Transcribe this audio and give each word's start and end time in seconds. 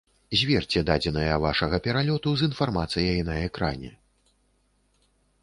Зверце 0.39 0.79
дадзеныя 0.89 1.35
вашага 1.43 1.77
пералёту 1.89 2.33
з 2.43 2.47
інфармацыяй 2.49 3.19
на 3.29 3.35
экране. 3.51 3.95